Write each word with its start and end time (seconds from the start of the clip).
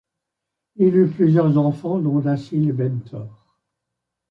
Il 0.77 0.95
eut 0.95 1.11
plusieurs 1.11 1.59
enfants, 1.59 1.99
dont: 1.99 2.17
Dácil 2.21 2.67
et 2.67 2.71
Bentor. 2.71 3.45